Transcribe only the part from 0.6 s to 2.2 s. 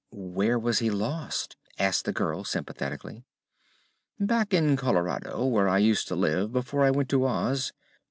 he lost?" asked the